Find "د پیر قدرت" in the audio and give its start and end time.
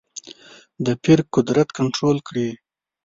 0.85-1.69